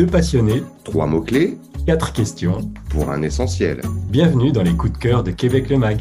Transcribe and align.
Deux 0.00 0.06
passionnés, 0.06 0.62
Trois 0.82 1.06
mots-clés 1.06 1.58
quatre 1.84 2.14
questions. 2.14 2.72
pour 2.88 3.10
un 3.10 3.20
essentiel. 3.20 3.82
Bienvenue 4.08 4.50
dans 4.50 4.62
les 4.62 4.74
coups 4.74 4.94
de 4.94 4.96
cœur 4.96 5.22
de 5.22 5.30
Québec 5.30 5.68
le 5.68 5.76
Mag. 5.76 5.98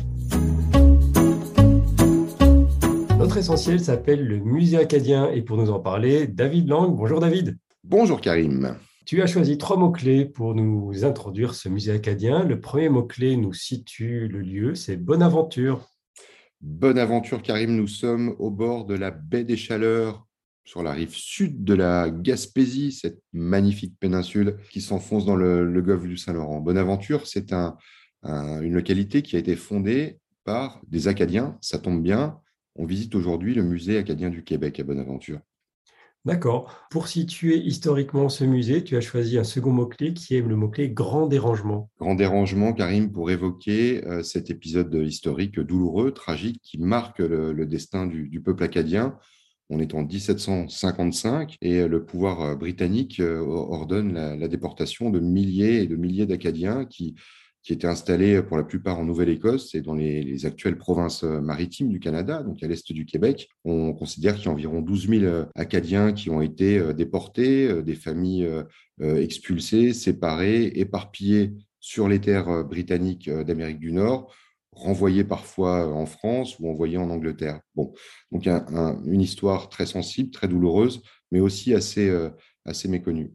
Notre 3.18 3.36
essentiel 3.36 3.82
s'appelle 3.82 4.26
le 4.26 4.40
musée 4.40 4.78
acadien 4.78 5.30
et 5.30 5.42
pour 5.42 5.58
nous 5.58 5.70
en 5.70 5.82
parler, 5.82 6.28
David 6.28 6.70
Lang. 6.70 6.96
Bonjour 6.96 7.20
David. 7.20 7.58
Bonjour 7.84 8.22
Karim. 8.22 8.78
Tu 9.06 9.22
as 9.22 9.28
choisi 9.28 9.58
trois 9.58 9.76
mots-clés 9.76 10.24
pour 10.24 10.56
nous 10.56 11.04
introduire 11.04 11.54
ce 11.54 11.68
musée 11.68 11.92
acadien. 11.92 12.46
Le 12.46 12.62
premier 12.62 12.88
mot-clé 12.88 13.36
nous 13.36 13.52
situe 13.52 14.30
le 14.30 14.40
lieu, 14.40 14.76
c'est 14.76 14.96
Bonaventure. 14.96 15.90
Bonne 16.62 17.00
aventure 17.00 17.42
Karim, 17.42 17.76
nous 17.76 17.88
sommes 17.88 18.34
au 18.40 18.50
bord 18.50 18.86
de 18.86 18.96
la 18.96 19.12
baie 19.12 19.44
des 19.44 19.58
Chaleurs, 19.58 20.26
sur 20.70 20.84
la 20.84 20.92
rive 20.92 21.16
sud 21.16 21.64
de 21.64 21.74
la 21.74 22.12
Gaspésie, 22.12 22.92
cette 22.92 23.24
magnifique 23.34 23.96
péninsule 24.00 24.58
qui 24.70 24.82
s'enfonce 24.82 25.26
dans 25.26 25.36
le, 25.36 25.66
le 25.66 25.82
golfe 25.82 26.04
du 26.04 26.16
Saint-Laurent. 26.16 26.60
Bonaventure, 26.60 27.26
c'est 27.26 27.54
un- 27.54 27.76
un- 28.22 28.62
une 28.62 28.74
localité 28.74 29.24
qui 29.24 29.36
a 29.36 29.40
été 29.40 29.56
fondée 29.56 30.20
par 30.44 30.80
des 30.88 31.08
Acadiens. 31.08 31.58
Ça 31.60 31.80
tombe 31.80 32.04
bien, 32.04 32.38
on 32.76 32.86
visite 32.86 33.16
aujourd'hui 33.16 33.56
le 33.56 33.64
musée 33.64 33.98
acadien 33.98 34.30
du 34.30 34.44
Québec 34.44 34.80
à 34.80 34.84
Bonaventure. 34.84 35.40
D'accord. 36.24 36.72
Pour 36.92 37.08
situer 37.08 37.58
historiquement 37.58 38.30
ce 38.30 38.44
musée, 38.44 38.84
tu 38.84 38.96
as 38.96 39.02
choisi 39.02 39.40
un 39.40 39.44
second 39.44 39.72
mot-clé 39.72 40.14
qui 40.14 40.36
est 40.36 40.42
le 40.42 40.56
mot-clé 40.56 40.92
grand 40.92 41.26
dérangement. 41.26 41.90
Grand 42.00 42.14
dérangement, 42.14 42.74
Karim, 42.74 43.12
pour 43.12 43.32
évoquer 43.32 44.06
euh, 44.06 44.22
cet 44.22 44.52
épisode 44.52 44.94
historique 44.94 45.60
douloureux, 45.60 46.12
tragique, 46.12 46.60
qui 46.62 46.78
marque 46.78 47.18
le, 47.18 47.54
le 47.54 47.66
destin 47.66 48.06
du, 48.06 48.30
du 48.30 48.40
peuple 48.40 48.64
acadien. 48.64 49.18
On 49.70 49.80
est 49.80 49.94
en 49.94 50.04
1755 50.04 51.58
et 51.62 51.88
le 51.88 52.06
pouvoir 52.06 52.42
euh, 52.42 52.56
britannique 52.56 53.20
euh, 53.20 53.40
ordonne 53.40 54.14
la, 54.14 54.48
déportation 54.48 55.10
de 55.10 55.20
milliers 55.20 55.84
et 55.84 55.88
de 55.88 55.96
milliers 55.96 56.26
d'Acadiens 56.26 56.86
qui, 56.86 57.16
qui 57.62 57.74
étaient 57.74 57.88
installés 57.88 58.42
pour 58.42 58.58
la 58.58 58.64
plupart 58.64 59.00
en 59.00 59.06
Nouvelle-Écosse 59.06 59.76
et 59.76 59.82
dans 59.82 59.94
les, 59.94 60.24
les 60.24 60.46
actuelles 60.46 60.78
provinces 60.78 61.24
euh, 61.24 61.42
maritimes 61.42 61.90
du 61.90 62.00
Canada, 62.00 62.42
donc 62.42 62.64
à 62.64 62.68
l'est 62.68 62.92
du 62.92 63.06
Québec. 63.06 63.50
On 63.66 63.94
considère 63.94 64.36
qu'il 64.36 64.46
y 64.46 64.48
a 64.48 64.52
environ 64.52 64.82
12 64.82 65.08
000 65.10 65.24
euh, 65.24 65.46
Acadiens 65.56 66.14
qui 66.14 66.30
ont 66.30 66.42
été 66.42 66.78
euh, 66.78 66.94
déportés, 66.94 67.70
euh, 67.70 67.82
des 67.82 67.96
familles 67.96 68.46
euh, 68.46 68.64
euh, 69.02 69.22
expulsés, 69.22 69.94
séparés, 69.94 70.72
éparpillés 70.76 71.54
sur 71.80 72.08
les 72.08 72.20
terres 72.20 72.50
euh, 72.50 72.64
britanniques 72.64 73.28
euh, 73.28 73.44
d'Amérique 73.44 73.80
du 73.80 73.92
Nord, 73.92 74.34
renvoyés 74.80 75.24
parfois 75.24 75.88
euh, 75.88 75.92
en 75.92 76.06
France 76.06 76.58
ou 76.60 76.70
envoyés 76.70 76.98
en 76.98 77.10
Angleterre. 77.10 77.60
Bon, 77.76 77.94
donc 78.32 78.48
un- 78.48 78.66
un- 78.70 79.04
une 79.06 79.22
histoire 79.22 79.70
très 79.70 79.86
sensible, 79.86 80.32
très 80.32 80.48
douloureuse, 80.48 81.02
mais 81.32 81.40
aussi 81.40 81.74
assez, 81.74 82.10
euh, 82.10 82.30
assez 82.66 82.88
méconnue. 82.88 83.34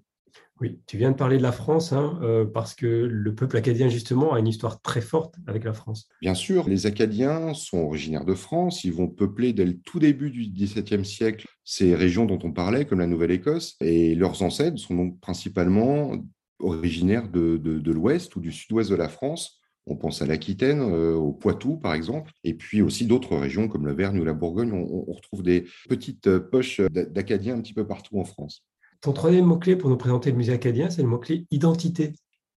Oui, 0.60 0.80
tu 0.86 0.96
viens 0.96 1.10
de 1.10 1.16
parler 1.16 1.36
de 1.36 1.42
la 1.42 1.50
France, 1.50 1.92
hein, 1.92 2.16
euh, 2.22 2.44
parce 2.44 2.74
que 2.76 2.86
le 2.86 3.34
peuple 3.34 3.56
acadien, 3.56 3.88
justement, 3.88 4.32
a 4.34 4.38
une 4.38 4.46
histoire 4.46 4.80
très 4.80 5.00
forte 5.00 5.34
avec 5.48 5.64
la 5.64 5.72
France. 5.72 6.08
Bien 6.22 6.34
sûr, 6.34 6.68
les 6.68 6.86
Acadiens 6.86 7.54
sont 7.54 7.78
originaires 7.78 8.24
de 8.24 8.34
France, 8.34 8.84
ils 8.84 8.92
vont 8.92 9.08
peupler 9.08 9.52
dès 9.52 9.64
le 9.64 9.76
tout 9.80 9.98
début 9.98 10.30
du 10.30 10.42
XVIIe 10.46 11.04
siècle 11.04 11.46
ces 11.64 11.94
régions 11.96 12.24
dont 12.24 12.38
on 12.44 12.52
parlait, 12.52 12.84
comme 12.86 13.00
la 13.00 13.08
Nouvelle-Écosse, 13.08 13.74
et 13.80 14.14
leurs 14.14 14.42
ancêtres 14.42 14.78
sont 14.78 14.94
donc 14.94 15.20
principalement 15.20 16.12
originaires 16.60 17.28
de, 17.28 17.56
de- 17.56 17.80
de 17.80 17.92
l'ouest 17.92 18.34
ou 18.36 18.40
du 18.40 18.52
sud-ouest 18.52 18.90
de 18.90 18.94
la 18.96 19.08
France. 19.08 19.58
On 19.86 19.96
pense 19.96 20.22
à 20.22 20.26
l'Aquitaine, 20.26 20.80
euh, 20.80 21.14
au 21.14 21.32
Poitou 21.32 21.76
par 21.76 21.94
exemple, 21.94 22.32
et 22.42 22.54
puis 22.54 22.80
aussi 22.82 23.06
d'autres 23.06 23.36
régions 23.36 23.68
comme 23.68 23.86
l'Auvergne 23.86 24.18
ou 24.18 24.24
la 24.24 24.32
Bourgogne. 24.32 24.72
On, 24.72 25.04
on 25.08 25.12
retrouve 25.12 25.42
des 25.42 25.66
petites 25.88 26.26
euh, 26.26 26.40
poches 26.40 26.80
d'a- 26.80 27.04
d'Acadiens 27.04 27.56
un 27.56 27.60
petit 27.60 27.74
peu 27.74 27.86
partout 27.86 28.18
en 28.18 28.24
France. 28.24 28.64
Ton 29.02 29.12
troisième 29.12 29.44
mot-clé 29.44 29.76
pour 29.76 29.90
nous 29.90 29.98
présenter 29.98 30.30
le 30.30 30.36
musée 30.38 30.52
acadien, 30.54 30.88
c'est 30.88 31.02
le 31.02 31.08
mot-clé 31.08 31.46
identité. 31.50 32.14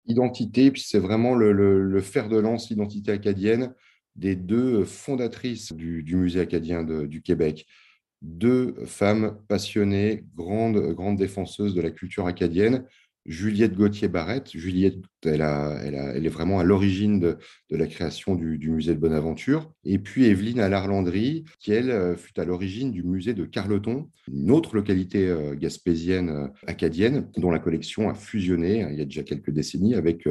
identité, 0.07 0.71
puis 0.71 0.83
c'est 0.87 1.01
vraiment 1.01 1.35
le, 1.35 1.51
le- 1.53 1.83
le 1.83 2.01
fer 2.01 2.29
de 2.29 2.37
lance, 2.37 2.71
l'identité 2.71 3.11
acadienne 3.11 3.75
des 4.15 4.37
deux 4.37 4.85
fondatrices 4.85 5.73
du, 5.73 6.03
du 6.05 6.15
musée 6.17 6.39
acadien 6.41 6.85
de- 6.85 7.07
du 7.07 7.23
Québec. 7.23 7.67
Deux 8.23 8.75
femmes 8.87 9.39
passionnées, 9.49 10.25
grandes, 10.37 10.79
grandes 10.95 11.19
défenseuses 11.19 11.75
de 11.75 11.81
la 11.83 11.91
culture 11.91 12.27
acadienne. 12.27 12.85
Juliette 13.27 13.75
Gauthier-Barrette. 13.75 14.51
Juliette, 14.53 14.97
elle, 15.25 15.43
a- 15.43 15.79
elle, 15.83 15.95
a- 15.97 16.15
elle 16.15 16.25
est 16.25 16.31
vraiment 16.31 16.59
à 16.61 16.65
l'origine 16.65 17.19
de, 17.21 17.39
de 17.71 17.77
la 17.77 17.87
création 17.87 18.35
du, 18.35 18.59
du 18.59 18.71
musée 18.71 18.95
de 18.95 19.01
Bonaventure. 19.01 19.73
Et 19.85 19.99
puis 19.99 20.27
Evelyne 20.27 20.61
Allard-Landry, 20.61 21.45
qui, 21.61 21.73
elle, 21.73 21.91
euh, 21.91 22.17
fut 22.17 22.39
à 22.39 22.45
l'origine 22.45 22.93
du 22.93 23.03
musée 23.03 23.35
de 23.35 23.45
Carleton, 23.45 24.09
une 24.33 24.51
autre 24.51 24.75
localité 24.77 25.29
euh, 25.29 25.55
gaspésienne 25.55 26.31
euh, 26.31 26.47
acadienne, 26.67 27.29
dont 27.37 27.51
la 27.51 27.59
collection 27.59 28.09
a 28.09 28.15
fusionné 28.15 28.83
hein, 28.83 28.89
il 28.93 28.99
y 28.99 29.03
a 29.03 29.05
déjà 29.05 29.23
quelques 29.23 29.51
décennies 29.51 29.95
avec, 29.95 30.29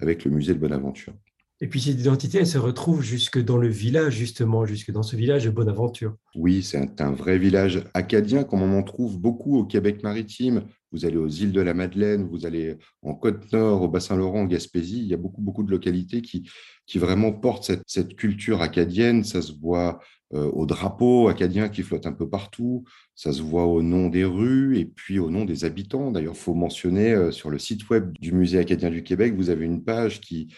avec 0.00 0.24
le 0.24 0.30
musée 0.30 0.54
de 0.54 0.58
Bonaventure. 0.58 1.14
Et 1.60 1.66
puis 1.66 1.80
cette 1.80 1.98
identité, 1.98 2.38
elle 2.38 2.46
se 2.46 2.56
retrouve 2.56 3.02
jusque 3.02 3.42
dans 3.42 3.56
le 3.56 3.66
village, 3.66 4.14
justement, 4.14 4.64
jusque 4.64 4.92
dans 4.92 5.02
ce 5.02 5.16
village 5.16 5.44
de 5.44 5.50
Bonaventure. 5.50 6.14
Oui, 6.36 6.62
c'est 6.62 6.78
un, 6.78 6.88
un 7.00 7.10
vrai 7.10 7.36
village 7.36 7.82
acadien, 7.94 8.44
comme 8.44 8.62
on 8.62 8.78
en 8.78 8.84
trouve 8.84 9.18
beaucoup 9.18 9.58
au 9.58 9.64
Québec 9.64 10.04
maritime. 10.04 10.62
Vous 10.92 11.04
allez 11.04 11.16
aux 11.16 11.28
îles 11.28 11.52
de 11.52 11.60
la 11.60 11.74
Madeleine, 11.74 12.26
vous 12.26 12.46
allez 12.46 12.76
en 13.02 13.14
Côte-Nord, 13.14 13.82
au 13.82 13.88
Bassin-Laurent, 13.88 14.42
en 14.42 14.44
Gaspésie. 14.44 15.00
Il 15.00 15.06
y 15.06 15.14
a 15.14 15.18
beaucoup, 15.18 15.42
beaucoup 15.42 15.62
de 15.62 15.70
localités 15.70 16.22
qui, 16.22 16.48
vraiment 16.96 17.32
portent 17.32 17.70
cette, 17.86 18.16
culture 18.16 18.62
acadienne. 18.62 19.22
Ça 19.24 19.42
se 19.42 19.52
voit 19.52 20.00
euh, 20.34 20.50
au 20.52 20.66
drapeau 20.66 21.28
acadien 21.28 21.68
qui 21.68 21.82
flotte 21.82 22.06
un 22.06 22.12
peu 22.12 22.28
partout. 22.28 22.84
Ça 23.14 23.32
se 23.32 23.42
voit 23.42 23.66
au 23.66 23.82
nom 23.82 24.08
des 24.08 24.24
rues 24.24 24.78
et 24.78 24.86
puis 24.86 25.18
au 25.18 25.30
nom 25.30 25.44
des 25.44 25.64
habitants. 25.64 26.10
D'ailleurs, 26.10 26.34
il 26.34 26.40
faut 26.40 26.54
mentionner 26.54 27.12
euh, 27.12 27.30
sur 27.30 27.50
le 27.50 27.58
site 27.58 27.88
web 27.90 28.12
du 28.18 28.32
Musée 28.32 28.58
acadien 28.58 28.90
du 28.90 29.02
Québec, 29.02 29.34
vous 29.34 29.50
avez 29.50 29.66
une 29.66 29.84
page 29.84 30.20
qui, 30.20 30.48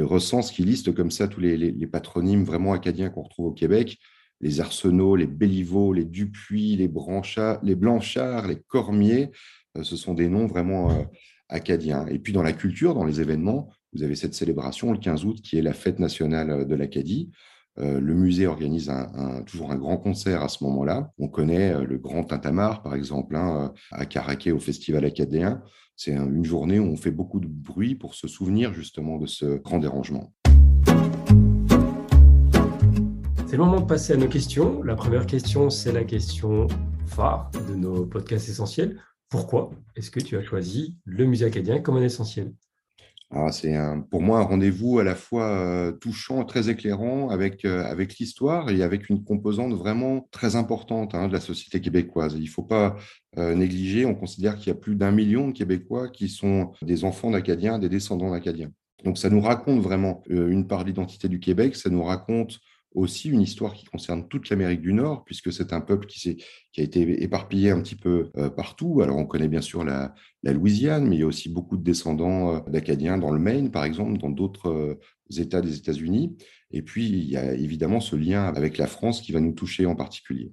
recense, 0.00 0.50
qui 0.52 0.62
liste 0.62 0.94
comme 0.94 1.10
ça 1.10 1.26
tous 1.26 1.40
les 1.40 1.86
patronymes 1.86 2.44
vraiment 2.44 2.74
acadiens 2.74 3.08
qu'on 3.08 3.22
retrouve 3.22 3.46
au 3.46 3.52
Québec 3.52 3.98
les 4.40 4.60
Arsenault, 4.60 5.16
les 5.16 5.26
Béliveau, 5.26 5.92
les 5.92 6.04
Dupuis, 6.04 6.76
les, 6.76 6.88
Branchards, 6.88 7.60
les 7.62 7.74
Blanchards, 7.74 8.48
les 8.48 8.56
Cormiers, 8.56 9.30
euh, 9.76 9.82
ce 9.82 9.96
sont 9.96 10.14
des 10.14 10.28
noms 10.28 10.46
vraiment 10.46 10.90
euh, 10.90 11.02
acadiens. 11.48 12.06
Et 12.06 12.18
puis 12.18 12.32
dans 12.32 12.42
la 12.42 12.52
culture, 12.52 12.94
dans 12.94 13.04
les 13.04 13.20
événements, 13.20 13.68
vous 13.92 14.02
avez 14.02 14.16
cette 14.16 14.34
célébration 14.34 14.92
le 14.92 14.98
15 14.98 15.24
août 15.24 15.40
qui 15.42 15.56
est 15.56 15.62
la 15.62 15.72
fête 15.72 15.98
nationale 15.98 16.50
euh, 16.50 16.64
de 16.64 16.74
l'Acadie. 16.74 17.30
Le 17.76 18.14
musée 18.14 18.46
organise 18.46 18.88
toujours 19.46 19.72
un 19.72 19.76
grand 19.76 19.96
concert 19.96 20.44
à 20.44 20.48
ce 20.48 20.62
moment-là. 20.62 21.10
On 21.18 21.26
connaît 21.26 21.84
le 21.84 21.98
Grand 21.98 22.22
Tintamarre, 22.22 22.84
par 22.84 22.94
exemple, 22.94 23.34
hein, 23.34 23.74
à 23.90 24.06
Caraquet 24.06 24.52
au 24.52 24.60
Festival 24.60 25.04
acadien. 25.04 25.60
C'est 25.96 26.14
un- 26.14 26.32
une 26.32 26.44
journée 26.44 26.78
où 26.78 26.84
on 26.84 26.94
fait 26.96 27.10
beaucoup 27.10 27.40
de 27.40 27.48
bruit 27.48 27.96
pour 27.96 28.14
se 28.14 28.28
souvenir 28.28 28.72
justement 28.74 29.18
de 29.18 29.26
ce 29.26 29.56
grand 29.58 29.80
dérangement. 29.80 30.32
C'est 33.54 33.58
le 33.58 33.66
moment 33.66 33.82
de 33.82 33.86
passer 33.86 34.14
à 34.14 34.16
nos 34.16 34.26
questions. 34.26 34.82
La 34.82 34.96
première 34.96 35.26
question, 35.26 35.70
c'est 35.70 35.92
la 35.92 36.02
question 36.02 36.66
phare 37.06 37.52
de 37.68 37.76
nos 37.76 38.04
podcasts 38.04 38.48
essentiels. 38.48 39.00
Pourquoi 39.28 39.70
est-ce 39.94 40.10
que 40.10 40.18
tu 40.18 40.36
as 40.36 40.42
choisi 40.42 40.98
le 41.04 41.24
musée 41.24 41.44
acadien 41.44 41.78
comme 41.78 41.96
un 41.96 42.02
essentiel? 42.02 42.52
Ah, 43.30 43.52
c'est 43.52 43.72
pour 44.10 44.22
moi 44.22 44.40
un 44.40 44.42
rendez-vous 44.42 44.98
à 44.98 45.04
la 45.04 45.14
fois 45.14 45.46
euh, 45.50 45.92
touchant, 45.92 46.44
très 46.44 46.68
éclairant 46.68 47.28
avec, 47.28 47.64
euh, 47.64 47.84
avec 47.84 48.18
l'histoire 48.18 48.70
et 48.70 48.82
avec 48.82 49.08
une 49.08 49.22
composante 49.22 49.72
vraiment 49.72 50.26
très 50.32 50.56
importante 50.56 51.14
hein, 51.14 51.28
de 51.28 51.32
la 51.32 51.40
société 51.40 51.80
québécoise. 51.80 52.34
Il 52.36 52.42
ne 52.42 52.48
faut 52.48 52.64
pas 52.64 52.96
euh, 53.38 53.54
négliger, 53.54 54.04
on 54.04 54.16
considère 54.16 54.56
qu'il 54.56 54.66
y 54.66 54.72
a 54.72 54.74
plus 54.74 54.96
d'un 54.96 55.12
million 55.12 55.46
de 55.46 55.52
Québécois 55.52 56.08
qui 56.08 56.28
sont 56.28 56.72
des 56.82 57.04
enfants 57.04 57.30
d'Acadiens, 57.30 57.78
des 57.78 57.88
descendants 57.88 58.32
d'Acadiens. 58.32 58.72
Donc 59.04 59.16
ça 59.16 59.30
nous 59.30 59.40
raconte 59.40 59.80
vraiment 59.80 60.24
une 60.28 60.66
part 60.66 60.82
de 60.82 60.88
l'identité 60.88 61.28
du 61.28 61.38
Québec, 61.38 61.76
ça 61.76 61.88
nous 61.88 62.02
raconte 62.02 62.58
aussi 62.94 63.28
une 63.28 63.40
histoire 63.40 63.74
qui 63.74 63.84
concerne 63.84 64.28
toute 64.28 64.48
l'Amérique 64.48 64.80
du 64.80 64.92
Nord, 64.92 65.24
puisque 65.24 65.52
c'est 65.52 65.72
un 65.72 65.80
peuple 65.80 66.06
qui, 66.06 66.42
qui 66.72 66.80
a 66.80 66.84
été 66.84 67.22
éparpillé 67.22 67.70
un 67.70 67.80
petit 67.80 67.96
peu 67.96 68.30
euh, 68.36 68.48
partout. 68.48 69.00
Alors 69.02 69.16
on 69.16 69.26
connaît 69.26 69.48
bien 69.48 69.60
sûr 69.60 69.84
la, 69.84 70.14
la 70.42 70.52
Louisiane, 70.52 71.06
mais 71.06 71.16
il 71.16 71.20
y 71.20 71.24
a 71.24 71.26
aussi 71.26 71.48
beaucoup 71.48 71.76
de 71.76 71.82
descendants 71.82 72.54
euh, 72.54 72.60
d'Acadiens 72.68 73.18
dans 73.18 73.32
le 73.32 73.40
Maine, 73.40 73.70
par 73.70 73.84
exemple, 73.84 74.18
dans 74.18 74.30
d'autres 74.30 74.70
euh, 74.70 75.00
États 75.36 75.60
des 75.60 75.76
États-Unis. 75.76 76.36
Et 76.70 76.82
puis, 76.82 77.06
il 77.06 77.24
y 77.24 77.36
a 77.36 77.54
évidemment 77.54 78.00
ce 78.00 78.16
lien 78.16 78.46
avec 78.46 78.78
la 78.78 78.86
France 78.86 79.20
qui 79.20 79.32
va 79.32 79.40
nous 79.40 79.52
toucher 79.52 79.86
en 79.86 79.96
particulier. 79.96 80.52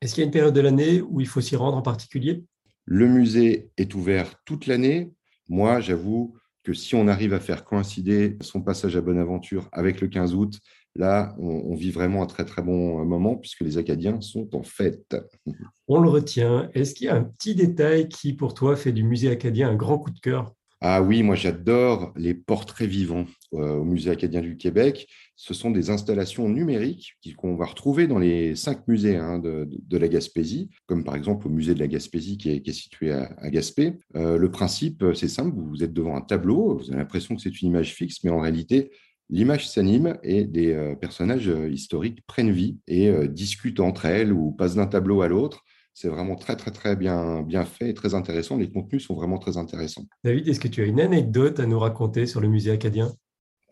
Est-ce 0.00 0.14
qu'il 0.14 0.22
y 0.22 0.24
a 0.24 0.26
une 0.26 0.32
période 0.32 0.54
de 0.54 0.60
l'année 0.60 1.00
où 1.00 1.20
il 1.20 1.26
faut 1.26 1.40
s'y 1.40 1.56
rendre 1.56 1.76
en 1.76 1.82
particulier? 1.82 2.44
Le 2.84 3.08
musée 3.08 3.70
est 3.76 3.94
ouvert 3.94 4.42
toute 4.44 4.66
l'année. 4.66 5.10
Moi, 5.48 5.80
j'avoue 5.80 6.36
que 6.62 6.74
si 6.74 6.94
on 6.94 7.08
arrive 7.08 7.32
à 7.32 7.40
faire 7.40 7.64
coïncider 7.64 8.36
son 8.40 8.60
passage 8.60 8.96
à 8.96 9.00
Bonaventure 9.00 9.68
avec 9.72 10.00
le 10.00 10.08
15 10.08 10.34
août, 10.34 10.60
là, 10.96 11.34
on, 11.38 11.48
on 11.48 11.74
vit 11.74 11.90
vraiment 11.90 12.22
un 12.22 12.26
très 12.26 12.44
très 12.44 12.62
bon 12.62 13.04
moment 13.04 13.36
puisque 13.36 13.60
les 13.60 13.78
Acadiens 13.78 14.20
sont 14.20 14.54
en 14.54 14.62
fête. 14.62 15.16
On 15.88 16.00
le 16.00 16.08
retient. 16.08 16.68
Est-ce 16.74 16.94
qu'il 16.94 17.06
y 17.06 17.10
a 17.10 17.14
un 17.14 17.22
petit 17.22 17.54
détail 17.54 18.08
qui, 18.08 18.32
pour 18.32 18.54
toi, 18.54 18.74
fait 18.74 18.92
du 18.92 19.04
musée 19.04 19.30
acadien 19.30 19.70
un 19.70 19.76
grand 19.76 19.98
coup 19.98 20.10
de 20.10 20.18
cœur? 20.18 20.52
Ah 20.82 21.02
oui, 21.02 21.22
moi 21.22 21.36
j'adore 21.36 22.12
les 22.16 22.34
portraits 22.34 22.88
vivants 22.88 23.24
euh, 23.54 23.76
au 23.76 23.84
Musée 23.84 24.10
acadien 24.10 24.42
du 24.42 24.58
Québec. 24.58 25.08
Ce 25.34 25.54
sont 25.54 25.70
des 25.70 25.88
installations 25.88 26.50
numériques 26.50 27.14
qu'on 27.38 27.56
va 27.56 27.64
retrouver 27.64 28.06
dans 28.06 28.18
les 28.18 28.54
cinq 28.56 28.86
musées 28.86 29.16
hein, 29.16 29.38
de, 29.38 29.96
la 29.96 30.08
Gaspésie, 30.08 30.68
comme 30.86 31.02
par 31.02 31.16
exemple 31.16 31.46
au 31.46 31.50
musée 31.50 31.72
de 31.72 31.78
la 31.78 31.88
Gaspésie 31.88 32.36
qui 32.36 32.50
est, 32.50 32.72
situé 32.72 33.10
à, 33.10 33.50
Gaspé. 33.50 33.94
Euh, 34.16 34.36
le 34.36 34.50
principe, 34.50 35.02
c'est 35.14 35.28
simple, 35.28 35.56
vous 35.56 35.82
êtes 35.82 35.94
devant 35.94 36.14
un 36.14 36.20
tableau, 36.20 36.76
vous 36.76 36.90
avez 36.90 36.98
l'impression 36.98 37.36
que 37.36 37.40
c'est 37.40 37.62
une 37.62 37.68
image 37.68 37.94
fixe, 37.94 38.22
mais 38.22 38.30
en 38.30 38.40
réalité, 38.40 38.90
L'image 39.28 39.68
s'anime 39.68 40.18
et 40.22 40.44
des 40.44 40.72
euh, 40.72 40.94
personnages 40.94 41.50
historiques 41.70 42.24
prennent 42.26 42.52
vie 42.52 42.78
et 42.86 43.10
discutent 43.28 43.80
entre 43.80 44.06
elles 44.06 44.32
ou 44.32 44.52
passent 44.52 44.76
d'un 44.76 44.86
tableau 44.86 45.22
à 45.22 45.28
l'autre. 45.28 45.64
C'est 45.94 46.08
vraiment 46.08 46.36
très, 46.36 46.56
très, 46.56 46.70
très 46.70 46.94
bien, 46.94 47.42
bien 47.42 47.64
fait 47.64 47.88
et 47.88 47.94
très 47.94 48.14
intéressant. 48.14 48.58
Les 48.58 48.70
contenus 48.70 49.06
sont 49.06 49.14
vraiment 49.14 49.38
très 49.38 49.56
intéressants. 49.56 50.04
David, 50.24 50.46
est-ce 50.46 50.60
que 50.60 50.68
tu 50.68 50.82
as 50.82 50.84
une 50.84 51.00
anecdote 51.00 51.58
à 51.58 51.64
nous 51.64 51.78
raconter 51.78 52.26
sur 52.26 52.40
le 52.40 52.48
musée 52.48 52.70
acadien? 52.70 53.12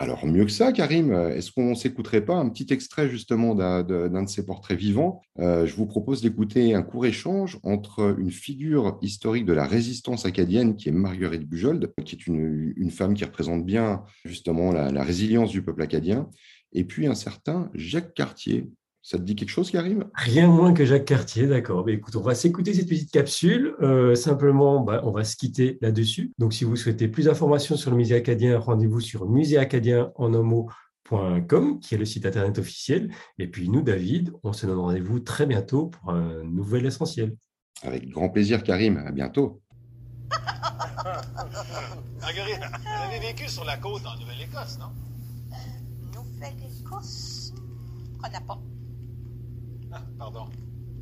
Alors, 0.00 0.26
mieux 0.26 0.44
que 0.44 0.50
ça, 0.50 0.72
Karim, 0.72 1.12
est-ce 1.12 1.52
qu'on 1.52 1.76
s'écouterait 1.76 2.24
pas 2.24 2.34
un 2.34 2.48
petit 2.48 2.66
extrait 2.72 3.08
justement 3.08 3.54
d'un 3.54 3.84
de, 3.84 4.26
ces 4.26 4.44
portraits 4.44 4.76
vivants? 4.76 5.22
Euh, 5.38 5.66
Je 5.66 5.76
vous 5.76 5.86
propose 5.86 6.20
d'écouter 6.20 6.74
un 6.74 6.82
court 6.82 7.06
échange 7.06 7.60
entre 7.62 8.16
une 8.18 8.32
figure 8.32 8.98
historique 9.02 9.44
de 9.44 9.52
la 9.52 9.66
résistance 9.66 10.26
acadienne, 10.26 10.74
qui 10.74 10.88
est 10.88 10.92
Marguerite 10.92 11.48
Bujold, 11.48 11.92
qui 12.04 12.16
est 12.16 12.26
une, 12.26 12.90
femme 12.90 13.14
qui 13.14 13.24
représente 13.24 13.64
bien 13.64 14.02
justement 14.24 14.72
la, 14.72 15.04
résilience 15.04 15.50
du 15.50 15.62
peuple 15.62 15.82
acadien, 15.82 16.28
et 16.72 16.84
puis 16.84 17.06
un 17.06 17.14
certain 17.14 17.70
Jacques 17.74 18.14
Cartier, 18.14 18.68
ça 19.04 19.18
te 19.18 19.22
dit 19.22 19.36
quelque 19.36 19.50
chose, 19.50 19.70
Karim? 19.70 20.06
Rien 20.14 20.48
moins 20.48 20.72
que 20.72 20.86
Jacques 20.86 21.04
Cartier, 21.04 21.46
d'accord. 21.46 21.86
écoute, 21.90 22.16
on 22.16 22.22
va 22.22 22.34
s'écouter 22.34 22.72
cette 22.72 22.88
petite 22.88 23.10
capsule. 23.10 23.74
Euh, 23.82 24.14
simplement, 24.14 24.80
bah, 24.80 25.02
on 25.04 25.10
va 25.10 25.24
se 25.24 25.36
quitter 25.36 25.76
là-dessus. 25.82 26.32
Donc, 26.38 26.54
si 26.54 26.64
vous 26.64 26.74
souhaitez 26.74 27.06
plus 27.06 27.26
d'informations 27.26 27.76
sur 27.76 27.90
le 27.90 27.98
musée 27.98 28.14
acadien, 28.14 28.58
rendez-vous 28.58 29.00
sur 29.00 29.28
muséacadien.com, 29.28 31.80
qui 31.80 31.94
est 31.94 31.98
le 31.98 32.06
site 32.06 32.24
internet 32.24 32.58
officiel. 32.58 33.12
Et 33.38 33.46
puis, 33.46 33.68
nous, 33.68 33.82
David, 33.82 34.32
on 34.42 34.54
se 34.54 34.64
donne 34.64 34.78
rendez-vous 34.78 35.20
très 35.20 35.44
bientôt 35.44 35.88
pour 35.88 36.08
un 36.08 36.42
nouvel 36.42 36.86
essentiel. 36.86 37.36
Avec 37.82 38.08
grand 38.08 38.30
plaisir, 38.30 38.62
Karim. 38.62 38.96
À 38.96 39.12
bientôt. 39.12 39.60
Marguerite, 42.22 42.58
vous 42.58 42.88
avez 42.88 43.18
vécu 43.20 43.50
sur 43.50 43.64
la 43.64 43.76
côte 43.76 44.06
en 44.06 44.18
Nouvelle-Écosse, 44.18 44.78
non? 44.78 44.88
Nouvelle-Écosse? 46.14 47.52
On 48.26 48.30
n'a 48.30 48.40
pas. 48.40 48.58
Pardon. 50.18 50.48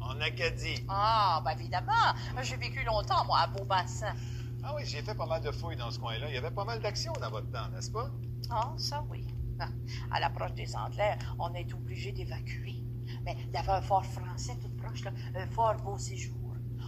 En 0.00 0.20
Acadie. 0.20 0.84
Ah, 0.88 1.40
ben 1.44 1.52
évidemment. 1.52 1.92
J'ai 2.42 2.56
vécu 2.56 2.84
longtemps, 2.84 3.24
moi, 3.24 3.40
à 3.40 3.46
Beaubassin. 3.46 4.14
Ah 4.64 4.72
oui, 4.76 4.82
j'ai 4.84 5.02
fait 5.02 5.14
pas 5.14 5.26
mal 5.26 5.42
de 5.42 5.50
fouilles 5.50 5.76
dans 5.76 5.90
ce 5.90 5.98
coin-là. 5.98 6.28
Il 6.28 6.34
y 6.34 6.38
avait 6.38 6.50
pas 6.50 6.64
mal 6.64 6.80
d'actions 6.80 7.12
dans 7.20 7.30
votre 7.30 7.50
temps, 7.50 7.68
n'est-ce 7.70 7.90
pas? 7.90 8.10
Ah, 8.50 8.72
ça 8.76 9.04
oui. 9.10 9.26
Ah, 9.58 9.68
à 10.10 10.20
l'approche 10.20 10.54
des 10.54 10.74
Anglais, 10.76 11.18
on 11.38 11.52
est 11.54 11.72
obligé 11.72 12.12
d'évacuer. 12.12 12.82
Mais 13.24 13.36
il 13.48 13.52
y 13.52 13.56
avait 13.56 13.70
un 13.70 13.82
fort 13.82 14.04
français 14.04 14.56
tout 14.60 14.70
proche, 14.82 15.04
là, 15.04 15.12
un 15.34 15.46
fort 15.46 15.76
beau 15.76 15.98
séjour. 15.98 16.36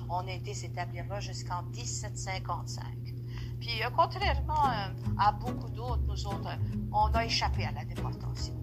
On 0.09 0.27
a 0.27 0.33
été 0.33 0.55
s'établir 0.55 1.07
là 1.07 1.21
jusqu'en 1.21 1.63
1755. 1.63 2.85
Puis, 3.61 3.83
euh, 3.83 3.91
contrairement 3.97 4.67
euh, 4.67 4.89
à 5.19 5.33
beaucoup 5.33 5.71
d'autres, 5.71 6.03
nous 6.07 6.27
autres, 6.27 6.59
on 6.93 7.07
a 7.15 7.25
échappé 7.25 7.65
à 7.65 7.73
la 7.73 7.85
déportation. 7.85 8.55